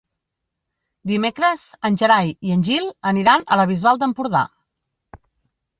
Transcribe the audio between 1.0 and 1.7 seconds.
Dimecres